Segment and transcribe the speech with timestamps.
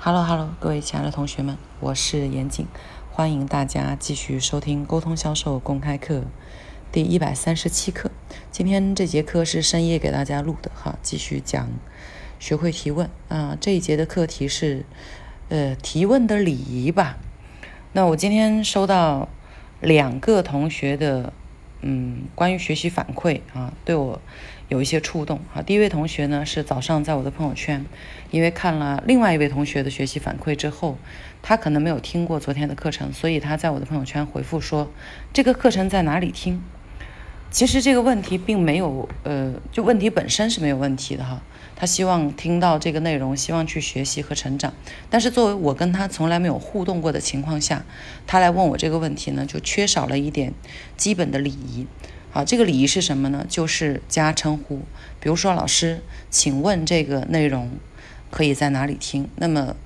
[0.00, 2.68] Hello Hello，各位亲爱的同学们，我是严谨，
[3.10, 6.22] 欢迎大家继续收听沟通销售公开课
[6.92, 8.12] 第一百三十七课。
[8.52, 11.68] 今天这节课是深夜给大家录的哈，继续讲
[12.38, 13.58] 学会提问啊。
[13.60, 14.86] 这一节的课题是
[15.48, 17.18] 呃提问的礼仪吧。
[17.92, 19.28] 那我今天收到
[19.80, 21.32] 两个同学的
[21.80, 24.20] 嗯关于学习反馈啊，对我。
[24.68, 25.62] 有一些触动啊。
[25.62, 27.86] 第一位同学呢是早上在我的朋友圈，
[28.30, 30.98] 因为看了另外一位同学的学习反馈之后，
[31.40, 34.92] 他可能没有听过昨天的课程，所以他在我的朋友圈回复说
[35.32, 36.62] ：“这个课程在哪里听？”
[37.50, 41.40] 其实这个问题并没有，呃，就问题本身是没有问题的哈。
[41.74, 44.74] 他希望听到这个内容，希望去学习和成长。
[45.08, 47.84] 但是作为我跟他从来没有互动过的情况下，
[48.26, 50.52] 他来问我这个问题呢，就缺少了一点
[50.96, 51.86] 基本的礼仪。
[52.30, 53.46] 好，这个礼仪是什么呢？
[53.48, 54.80] 就是加称呼，
[55.20, 57.70] 比如说老师，请问这个内容
[58.30, 59.28] 可以在哪里听？
[59.36, 59.76] 那么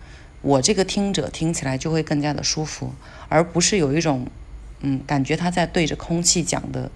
[0.41, 2.93] 我这个听者听起来就会更加的舒服，
[3.29, 4.27] 而不是有一种
[4.83, 6.91] 嗯感觉他在对着空气讲的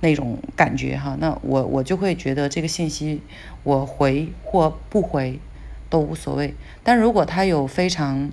[0.00, 1.16] 那种感觉哈。
[1.20, 3.22] 那我我就会觉得这个信息
[3.62, 5.38] 我回或不回
[5.88, 6.54] 都无所谓。
[6.82, 8.30] 但如果他有非常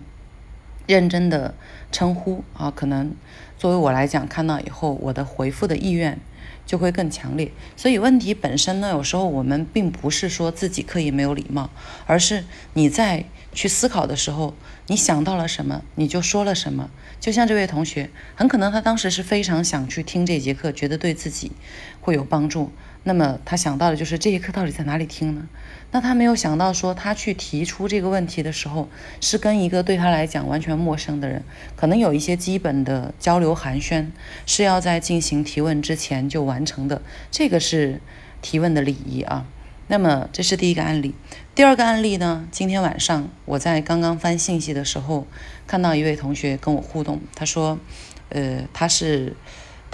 [0.88, 1.54] 认真的
[1.92, 3.14] 称呼啊，可能
[3.64, 6.20] 作为我来讲，看到以后我的回复的意愿。
[6.66, 11.70] 就会更强烈，所以问题本身呢，有时候我们并不是说自己刻意没有礼貌，
[12.06, 14.54] 而是你在去思考的时候，
[14.88, 16.90] 你想到了什么，你就说了什么。
[17.20, 21.52] 就像这位同学，很可能他当时是非常想去听这节课，觉得对自己
[22.00, 22.72] 会有帮助。
[23.06, 25.48] 那么他想到的就是这节课到底在哪里听呢？
[25.92, 28.88] 那他没有想到说他去提出这个问题的时候，
[29.20, 31.44] 是跟一个对他来讲完全陌生的人，
[31.76, 34.08] 可能有一些基本的交流寒暄
[34.46, 38.00] 是要在进行提问之前就完成的，这个是
[38.42, 39.46] 提问的礼仪啊。
[39.88, 41.14] 那么这是第一个案例，
[41.54, 42.48] 第二个案例呢？
[42.52, 45.28] 今天晚上我在刚刚翻信息的时候，
[45.68, 47.78] 看到一位同学跟我互动，他说，
[48.30, 49.36] 呃，他是。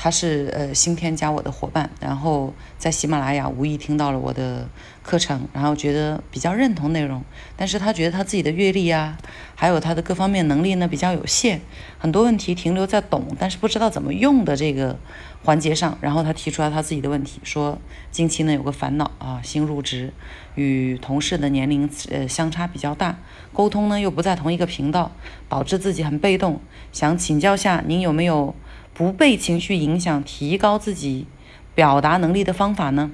[0.01, 4.69] 他是呃新添加我的伙伴，然后在喜马拉雅无意听到了我的
[5.03, 7.21] 课程，然后觉得比较认同内容，
[7.57, 9.17] 但是他觉得他自己的阅历啊，
[9.55, 11.59] 还有他的各方面能力呢比较有限，
[11.97, 14.97] 很多问题停留在懂，但是不知道怎么用的这个
[15.43, 17.77] 环节上，然后他提出来他自己的问题，说
[18.09, 20.13] 近期呢有个烦恼啊，新入职，
[20.55, 23.19] 与同事的年龄呃相差比较大，
[23.51, 25.11] 沟通呢又不在同一个频道，
[25.49, 26.61] 导致自己很被动，
[26.93, 28.55] 想请教下您有没有？
[28.99, 31.25] 不被情绪影响，提高自己
[31.73, 33.11] 表达能力的方法呢？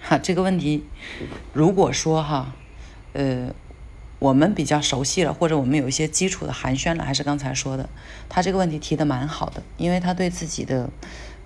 [0.00, 0.84] 哈，这个问题，
[1.52, 2.52] 如果说哈，
[3.12, 3.54] 呃，
[4.18, 7.88] 我们比较熟悉了，或者我们有一些基础的寒暄了，还是刚才说的，
[8.28, 10.90] 他这个问题提的蛮好的，因为他对自己的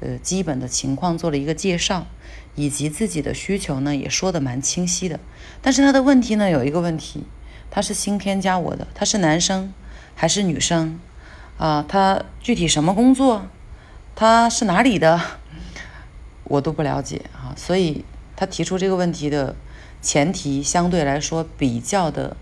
[0.01, 2.07] 呃基本的情况做了一个介绍，
[2.55, 5.21] 以及自己的需求呢也说的蛮清晰的。
[5.61, 7.25] 但是他的问题呢有一个问题，
[7.71, 9.75] 他是新添加我的，他是男生
[10.15, 10.99] 还是女生？
[11.59, 13.47] 啊，他具体什么工作？
[14.15, 15.21] 他是哪里的？
[16.45, 17.57] 我都不了解啊。
[17.57, 18.05] 所以
[18.37, 19.57] 他提出这个问题的
[20.03, 22.37] 前提相对来说比较的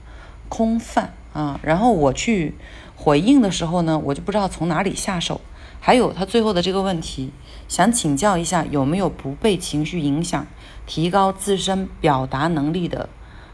[0.48, 1.60] 空泛啊。
[1.62, 2.54] 然后我去
[2.96, 5.40] 回应的时候呢，我就不知道从哪里下手。
[5.80, 7.30] 还有他最后的这个问题，
[7.68, 10.44] 想请教一下有没有不被情绪影响、
[10.86, 13.08] 提高自身表达能力的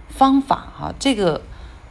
[0.08, 0.72] 方法？
[0.78, 1.42] 哈，这个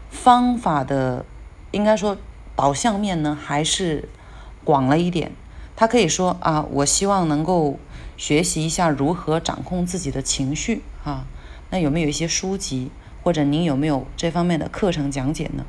[0.10, 1.24] 方法的
[1.70, 2.18] 应该说。
[2.60, 4.10] 导向面呢还是
[4.66, 5.32] 广了一点，
[5.78, 7.80] 他可以说啊，我希望能够
[8.18, 11.26] 学习一下如何掌控自己的情绪啊。
[11.70, 12.92] 那有没有一些书籍，
[13.24, 15.64] 或者您有没有这方面的课程讲解呢？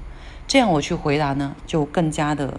[0.49, 2.59] 这样我去回答呢，就更加的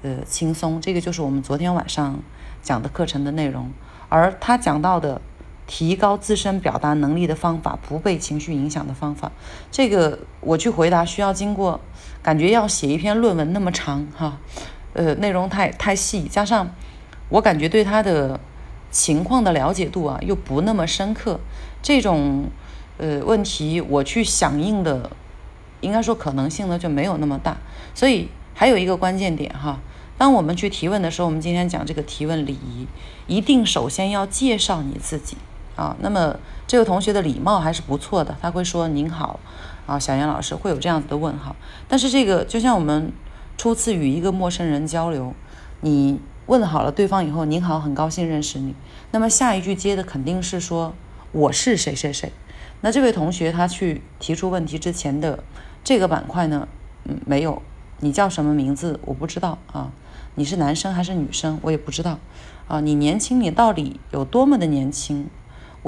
[0.00, 0.80] 呃轻松。
[0.80, 2.22] 这个就是我们昨天晚上
[2.62, 3.70] 讲的课程的内容，
[4.08, 5.20] 而他讲到的
[5.68, 9.30] 提高自身表达能力的方法，不被情绪影响的方法，
[9.70, 11.80] 这个我去回答需要经过。
[12.20, 14.38] 感觉要写一篇论文那么长哈，
[14.92, 16.68] 呃，内容太太细，加上
[17.28, 18.38] 我感觉对他的
[18.90, 21.38] 情况的了解度啊又不那么深刻，
[21.80, 22.50] 这种
[22.98, 25.10] 呃问题我去响应的，
[25.80, 27.56] 应该说可能性呢就没有那么大。
[27.94, 29.80] 所以还有一个关键点哈，
[30.18, 32.86] 当我们去提问的时候，我们今天讲这个提问礼仪，
[33.28, 35.36] 一定首先要介绍你自己
[35.78, 35.96] 啊。
[36.00, 36.36] 那么
[36.66, 39.38] 这个同学的礼貌还是不错的，他会说您好。
[39.86, 41.56] 啊，小严老师会有这样子的问号，
[41.88, 43.10] 但是这个就像我们
[43.56, 45.32] 初次与一个陌生人交流，
[45.80, 48.74] 你问好了对方以后，您好，很高兴认识你。
[49.12, 50.92] 那么下一句接的肯定是说
[51.32, 52.30] 我是谁谁谁。
[52.82, 55.42] 那这位同学他去提出问题之前的
[55.82, 56.68] 这个板块呢，
[57.04, 57.62] 嗯，没有，
[58.00, 59.00] 你叫什么名字？
[59.06, 59.90] 我不知道啊，
[60.34, 61.58] 你是男生还是女生？
[61.62, 62.18] 我也不知道
[62.66, 65.30] 啊，你年轻，你到底有多么的年轻？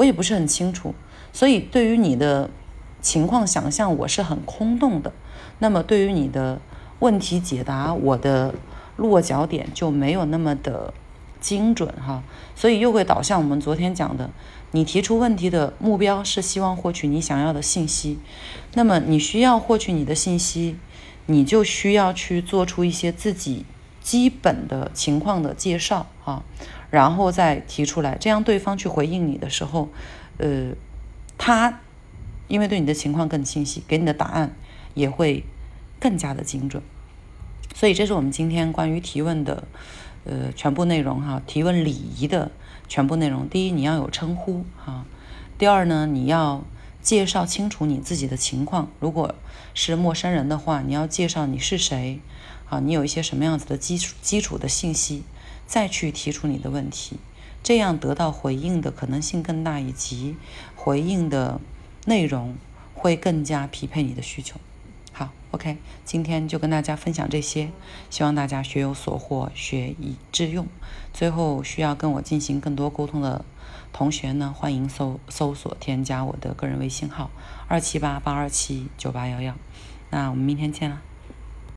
[0.01, 0.95] 我也不是很清楚。
[1.33, 2.51] 所以对于你的。
[3.03, 5.11] 情况想象我是很空洞的，
[5.61, 6.61] 那么对于你的
[6.99, 8.55] 问题解答，我的
[8.97, 10.93] 落脚点就没有那么的
[11.41, 12.23] 精准哈，
[12.55, 14.29] 所以又会导向我们昨天讲的，
[14.73, 18.19] 你提出问题的目标是希望获取你想要的信息，
[18.75, 20.77] 那么你需要获取你的信息，
[21.25, 23.65] 你就需要去做出一些自己
[24.01, 26.43] 基本的情况的介绍啊，
[26.91, 29.89] 然后再提出来，这样对方去回应你的时候，
[30.39, 30.73] 呃，
[31.39, 31.81] 他。
[32.49, 34.57] 因为对你的情况更清晰，给你的答案
[34.95, 35.45] 也会
[36.01, 36.83] 更加的精准。
[37.77, 39.63] 所以这是我们今天关于提问的
[40.25, 42.51] 呃全部内容哈，提问礼仪的
[42.89, 43.49] 全部内容。
[43.49, 45.05] 第一，你要有称呼哈；
[45.59, 46.65] 第二呢，你要
[47.01, 48.91] 介绍清楚你自己的情况。
[48.99, 49.37] 如果
[49.73, 52.19] 是陌生人的话，你要介绍你是谁
[52.71, 55.25] 啊，你有一些什么样子的基础基础的信息，
[55.67, 57.19] 再去提出你的问题，
[57.63, 60.37] 这样得到回应的可能性更大，以及
[60.75, 61.61] 回应的。
[62.07, 62.57] 内容
[62.95, 64.59] 会更加匹配你的需求。
[65.13, 65.77] 好，OK，
[66.07, 67.71] 今天就跟大家分享这些，
[68.09, 70.67] 希望大家学有所获，学以致用。
[71.13, 73.45] 最后需要跟我进行更多沟通的
[73.93, 77.31] 同学呢，欢迎搜搜索添加我的个人微信号
[77.69, 79.55] 二七八八二七九八幺幺。
[80.09, 81.10] 那我们明天见了。